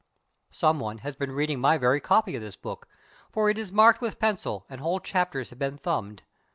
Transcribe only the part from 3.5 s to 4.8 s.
it is marked with pencil